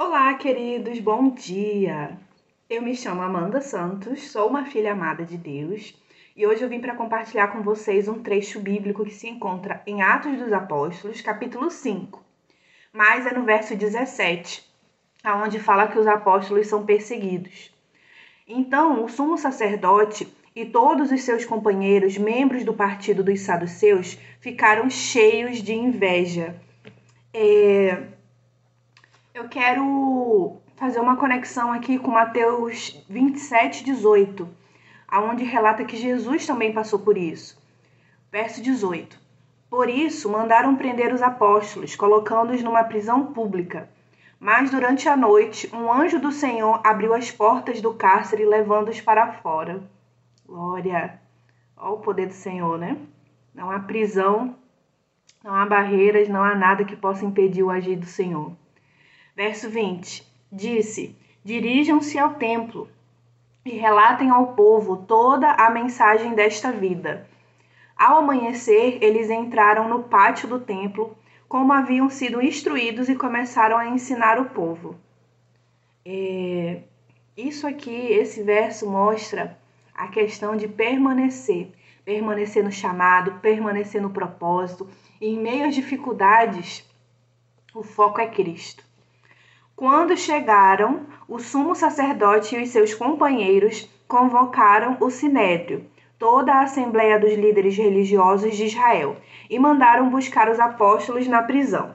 [0.00, 2.16] Olá, queridos, bom dia!
[2.70, 5.92] Eu me chamo Amanda Santos, sou uma filha amada de Deus
[6.36, 10.00] e hoje eu vim para compartilhar com vocês um trecho bíblico que se encontra em
[10.00, 12.22] Atos dos Apóstolos, capítulo 5,
[12.92, 14.64] mas é no verso 17,
[15.24, 17.74] aonde fala que os apóstolos são perseguidos.
[18.46, 24.88] Então, o sumo sacerdote e todos os seus companheiros, membros do partido dos saduceus, ficaram
[24.88, 26.54] cheios de inveja.
[27.34, 28.16] É
[29.38, 34.48] eu quero fazer uma conexão aqui com Mateus 27, 18,
[35.06, 37.56] aonde relata que Jesus também passou por isso.
[38.32, 39.16] Verso 18.
[39.70, 43.88] Por isso, mandaram prender os apóstolos, colocando-os numa prisão pública.
[44.40, 49.34] Mas durante a noite, um anjo do Senhor abriu as portas do cárcere, levando-os para
[49.34, 49.80] fora.
[50.44, 51.20] Glória!
[51.76, 52.96] Olha o poder do Senhor, né?
[53.54, 54.56] Não há prisão,
[55.44, 58.52] não há barreiras, não há nada que possa impedir o agir do Senhor.
[59.38, 62.88] Verso 20: Disse: Dirijam-se ao templo
[63.64, 67.24] e relatem ao povo toda a mensagem desta vida.
[67.96, 71.16] Ao amanhecer, eles entraram no pátio do templo,
[71.48, 74.96] como haviam sido instruídos, e começaram a ensinar o povo.
[76.04, 76.80] É,
[77.36, 79.56] isso aqui, esse verso mostra
[79.94, 81.70] a questão de permanecer,
[82.04, 84.88] permanecer no chamado, permanecer no propósito.
[85.20, 86.84] E em meio às dificuldades,
[87.72, 88.87] o foco é Cristo.
[89.78, 95.86] Quando chegaram, o sumo sacerdote e os seus companheiros convocaram o sinédrio,
[96.18, 99.16] toda a assembleia dos líderes religiosos de Israel,
[99.48, 101.94] e mandaram buscar os apóstolos na prisão.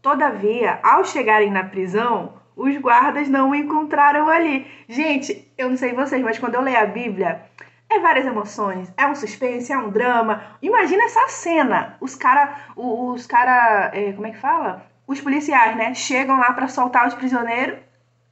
[0.00, 4.64] Todavia, ao chegarem na prisão, os guardas não o encontraram ali.
[4.88, 7.46] Gente, eu não sei vocês, mas quando eu leio a Bíblia,
[7.90, 10.40] é várias emoções, é um suspense, é um drama.
[10.62, 14.93] Imagina essa cena, os cara, os cara, é, como é que fala?
[15.06, 17.78] Os policiais, né, chegam lá para soltar os prisioneiros,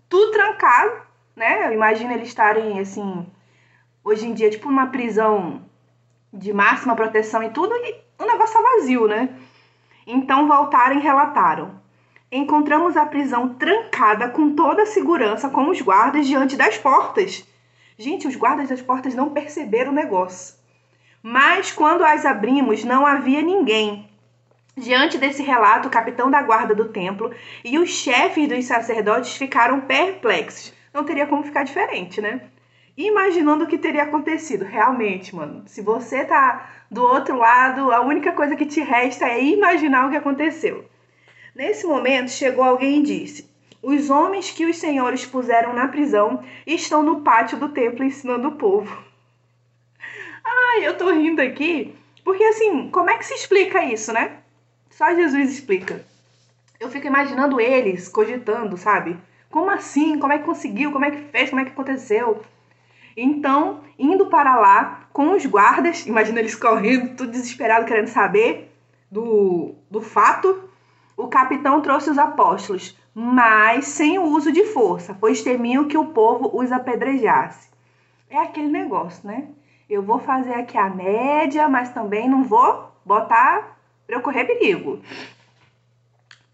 [0.08, 1.02] tudo trancado,
[1.36, 1.72] né?
[1.72, 3.26] Imagina eles estarem assim,
[4.04, 5.62] hoje em dia, tipo numa prisão
[6.32, 9.28] de máxima proteção e tudo, e o negócio tá vazio, né?
[10.06, 11.80] Então voltaram e relataram.
[12.30, 17.46] Encontramos a prisão trancada com toda a segurança, com os guardas diante das portas.
[17.98, 20.56] Gente, os guardas das portas não perceberam o negócio.
[21.22, 24.08] Mas quando as abrimos, não havia ninguém.
[24.76, 27.30] Diante desse relato, o capitão da guarda do templo
[27.62, 30.72] e os chefes dos sacerdotes ficaram perplexos.
[30.94, 32.40] Não teria como ficar diferente, né?
[32.96, 34.64] Imaginando o que teria acontecido.
[34.64, 39.44] Realmente, mano, se você tá do outro lado, a única coisa que te resta é
[39.44, 40.86] imaginar o que aconteceu.
[41.54, 43.50] Nesse momento, chegou alguém e disse:
[43.82, 48.56] Os homens que os senhores puseram na prisão estão no pátio do templo ensinando o
[48.56, 49.04] povo.
[50.42, 51.94] Ai, eu tô rindo aqui,
[52.24, 54.41] porque assim, como é que se explica isso, né?
[54.92, 56.04] Só Jesus explica.
[56.78, 59.16] Eu fico imaginando eles cogitando, sabe?
[59.50, 60.18] Como assim?
[60.18, 60.92] Como é que conseguiu?
[60.92, 61.48] Como é que fez?
[61.48, 62.42] Como é que aconteceu?
[63.16, 68.70] Então, indo para lá com os guardas, imagina eles correndo, tudo desesperado, querendo saber
[69.10, 70.68] do, do fato,
[71.16, 76.06] o capitão trouxe os apóstolos, mas sem o uso de força, pois temiam que o
[76.06, 77.70] povo os apedrejasse.
[78.28, 79.48] É aquele negócio, né?
[79.88, 83.78] Eu vou fazer aqui a média, mas também não vou botar
[84.12, 85.00] para correr perigo.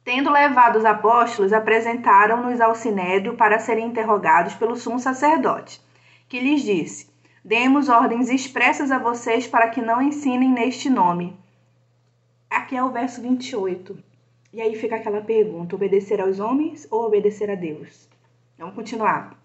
[0.04, 5.80] Tendo levado os apóstolos, apresentaram-nos ao sinédrio para serem interrogados pelo sumo sacerdote,
[6.28, 7.10] que lhes disse:
[7.44, 11.36] Demos ordens expressas a vocês para que não ensinem neste nome.
[12.48, 13.98] Aqui é o verso 28.
[14.52, 18.08] E aí fica aquela pergunta: obedecer aos homens ou obedecer a Deus?
[18.56, 19.36] Vamos continuar.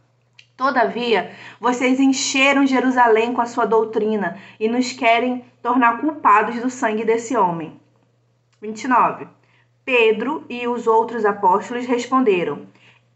[0.55, 7.03] Todavia, vocês encheram Jerusalém com a sua doutrina e nos querem tornar culpados do sangue
[7.03, 7.81] desse homem.
[8.63, 9.27] 29.
[9.83, 12.65] Pedro e os outros apóstolos responderam: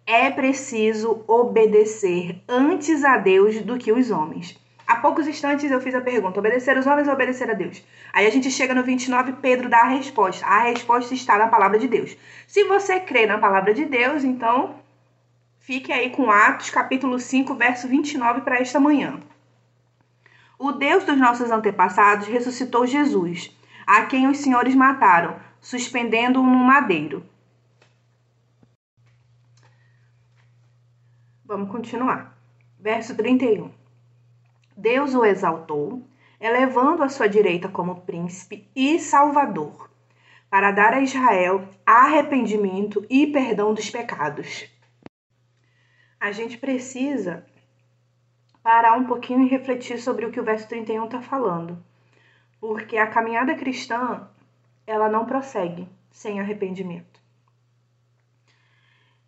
[0.06, 4.60] É preciso obedecer antes a Deus do que os homens.
[4.86, 7.82] Há poucos instantes eu fiz a pergunta: obedecer os homens ou obedecer a Deus?
[8.12, 10.46] Aí a gente chega no 29, Pedro dá a resposta.
[10.46, 12.18] A resposta está na palavra de Deus.
[12.46, 14.76] Se você crê na palavra de Deus, então
[15.60, 19.18] fique aí com Atos, capítulo 5, verso 29 para esta manhã.
[20.60, 23.56] O Deus dos nossos antepassados ressuscitou Jesus
[23.88, 27.24] a quem os senhores mataram, suspendendo-o no madeiro.
[31.46, 32.38] Vamos continuar.
[32.78, 33.72] Verso 31.
[34.76, 36.06] Deus o exaltou,
[36.38, 39.90] elevando a sua direita como príncipe e salvador,
[40.50, 44.70] para dar a Israel arrependimento e perdão dos pecados.
[46.20, 47.46] A gente precisa
[48.62, 51.82] parar um pouquinho e refletir sobre o que o verso 31 está falando
[52.60, 54.28] porque a caminhada cristã
[54.86, 57.20] ela não prossegue sem arrependimento.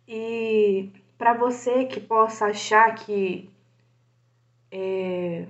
[0.06, 3.50] E para você que possa achar que
[4.72, 5.46] é,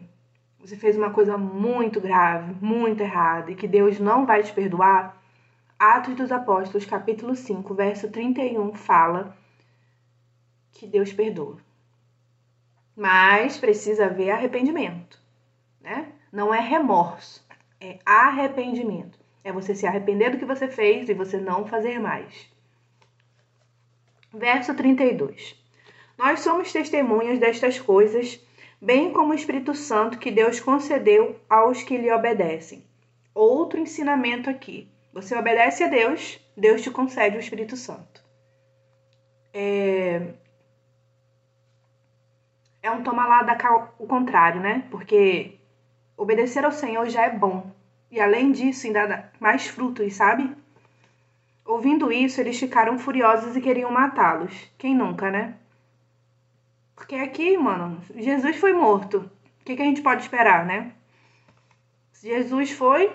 [0.58, 5.20] você fez uma coisa muito grave, muito errada e que Deus não vai te perdoar,
[5.78, 9.34] Atos dos Apóstolos, capítulo 5, verso 31 fala
[10.72, 11.58] que Deus perdoa.
[12.94, 15.18] Mas precisa haver arrependimento,
[15.80, 16.12] né?
[16.30, 17.46] Não é remorso,
[17.80, 19.18] é arrependimento.
[19.42, 22.50] É você se arrepender do que você fez e você não fazer mais.
[24.32, 25.56] Verso 32.
[26.18, 28.38] Nós somos testemunhas destas coisas
[28.80, 32.84] bem como o Espírito Santo que Deus concedeu aos que lhe obedecem.
[33.34, 34.88] Outro ensinamento aqui.
[35.12, 38.24] Você obedece a Deus, Deus te concede o Espírito Santo.
[39.52, 40.34] É,
[42.82, 43.56] é um toma lá da
[43.98, 44.86] o contrário, né?
[44.90, 45.59] Porque
[46.20, 47.72] obedecer ao Senhor já é bom.
[48.10, 50.54] E além disso, ainda dá mais frutos, sabe?
[51.64, 54.52] Ouvindo isso, eles ficaram furiosos e queriam matá-los.
[54.76, 55.54] Quem nunca, né?
[56.94, 59.30] Porque aqui, mano, Jesus foi morto.
[59.60, 60.92] O que, que a gente pode esperar, né?
[62.20, 63.10] Jesus foi,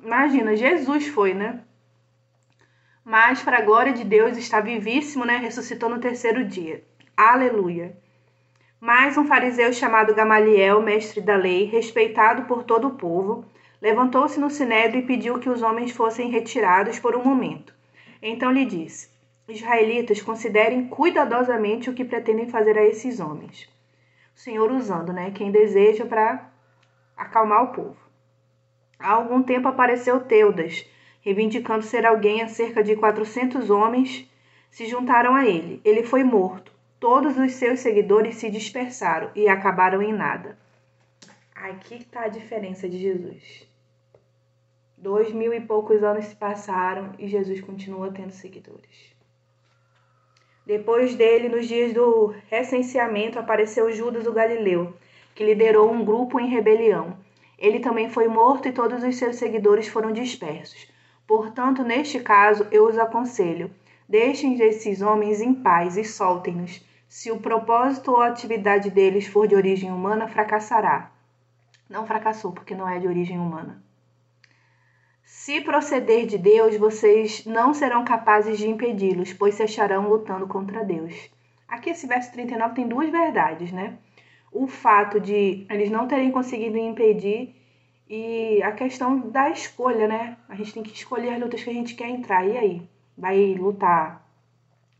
[0.00, 1.62] imagina, Jesus foi, né?
[3.04, 5.36] Mas, para a glória de Deus, está vivíssimo, né?
[5.36, 6.84] Ressuscitou no terceiro dia.
[7.16, 7.96] Aleluia.
[8.80, 13.44] Mais um fariseu chamado Gamaliel, mestre da lei, respeitado por todo o povo,
[13.82, 17.74] levantou-se no sinédrio e pediu que os homens fossem retirados por um momento.
[18.22, 19.10] Então lhe disse:
[19.48, 23.68] israelitas considerem cuidadosamente o que pretendem fazer a esses homens.
[24.36, 26.48] O Senhor usando, né, quem deseja para
[27.16, 27.96] acalmar o povo.
[28.96, 30.88] Há algum tempo apareceu Teudas,
[31.20, 34.30] reivindicando ser alguém a cerca de 400 homens
[34.70, 35.80] se juntaram a ele.
[35.84, 36.77] Ele foi morto.
[37.00, 40.58] Todos os seus seguidores se dispersaram e acabaram em nada.
[41.54, 43.68] Aqui está a diferença de Jesus.
[44.96, 49.14] Dois mil e poucos anos se passaram e Jesus continua tendo seguidores.
[50.66, 54.92] Depois dele, nos dias do recenseamento, apareceu Judas o Galileu,
[55.36, 57.16] que liderou um grupo em rebelião.
[57.56, 60.90] Ele também foi morto e todos os seus seguidores foram dispersos.
[61.28, 63.70] Portanto, neste caso, eu os aconselho:
[64.08, 66.82] deixem esses homens em paz e soltem-nos.
[67.08, 71.10] Se o propósito ou a atividade deles for de origem humana, fracassará.
[71.88, 73.82] Não fracassou, porque não é de origem humana.
[75.22, 80.84] Se proceder de Deus, vocês não serão capazes de impedi-los, pois se acharão lutando contra
[80.84, 81.30] Deus.
[81.66, 83.98] Aqui esse verso 39 tem duas verdades, né?
[84.50, 87.54] O fato de eles não terem conseguido impedir
[88.08, 90.38] e a questão da escolha, né?
[90.48, 92.46] A gente tem que escolher as lutas que a gente quer entrar.
[92.46, 92.88] E aí?
[93.18, 94.24] Vai lutar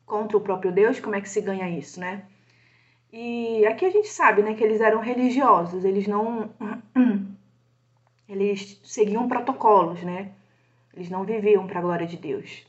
[0.04, 0.98] contra o próprio Deus?
[0.98, 2.24] Como é que se ganha isso, né?
[3.12, 6.50] E aqui a gente sabe, né, que eles eram religiosos, eles não
[8.28, 10.32] eles seguiam protocolos, né?
[10.94, 12.66] Eles não viviam para a glória de Deus.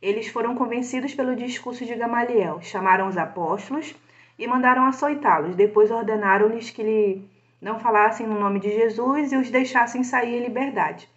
[0.00, 3.94] Eles foram convencidos pelo discurso de Gamaliel, chamaram os apóstolos
[4.38, 5.56] e mandaram açoitá-los.
[5.56, 7.28] Depois ordenaram-lhes que lhe
[7.60, 11.08] não falassem no nome de Jesus e os deixassem sair em liberdade.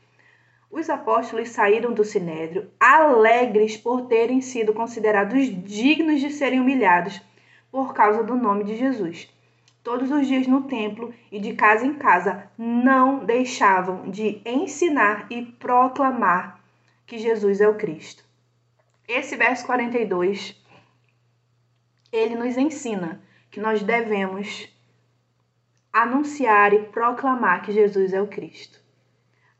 [0.73, 7.21] Os apóstolos saíram do sinédrio alegres por terem sido considerados dignos de serem humilhados
[7.71, 9.31] por causa do nome de Jesus
[9.83, 15.45] todos os dias no templo e de casa em casa, não deixavam de ensinar e
[15.45, 16.59] proclamar
[17.05, 18.23] que Jesus é o Cristo.
[19.05, 20.55] Esse verso 42,
[22.11, 23.21] ele nos ensina
[23.51, 24.69] que nós devemos
[25.91, 28.81] anunciar e proclamar que Jesus é o Cristo.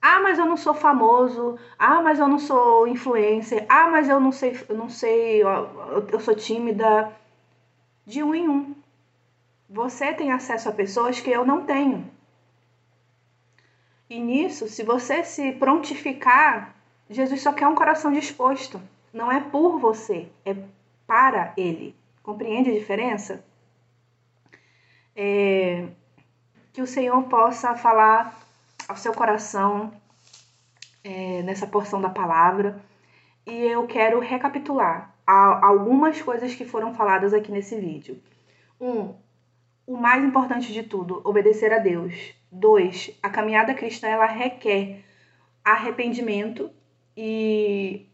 [0.05, 1.57] Ah, mas eu não sou famoso.
[1.79, 3.65] Ah, mas eu não sou influencer.
[3.69, 7.09] Ah, mas eu não sei, eu não sei, eu sou tímida.
[8.05, 8.75] De um em um.
[9.69, 12.05] Você tem acesso a pessoas que eu não tenho.
[14.09, 16.75] E nisso, se você se prontificar,
[17.09, 18.81] Jesus só quer um coração disposto.
[19.13, 20.53] Não é por você, é
[21.07, 21.95] para Ele.
[22.21, 23.41] Compreende a diferença?
[25.15, 25.87] É,
[26.73, 28.42] que o Senhor possa falar
[28.87, 29.91] ao seu coração
[31.03, 32.81] é, nessa porção da palavra.
[33.45, 38.21] E eu quero recapitular algumas coisas que foram faladas aqui nesse vídeo.
[38.79, 39.13] Um,
[39.85, 42.33] o mais importante de tudo, obedecer a Deus.
[42.51, 45.03] Dois, a caminhada cristã ela requer
[45.63, 46.69] arrependimento
[47.15, 48.05] e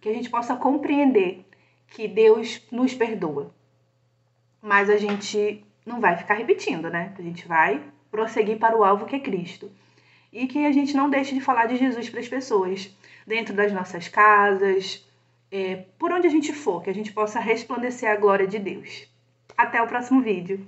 [0.00, 1.44] que a gente possa compreender
[1.88, 3.54] que Deus nos perdoa.
[4.60, 7.14] Mas a gente não vai ficar repetindo, né?
[7.18, 9.70] A gente vai prosseguir para o alvo que é Cristo.
[10.38, 13.72] E que a gente não deixe de falar de Jesus para as pessoas, dentro das
[13.72, 15.04] nossas casas,
[15.50, 19.08] é, por onde a gente for, que a gente possa resplandecer a glória de Deus.
[19.56, 20.64] Até o próximo vídeo.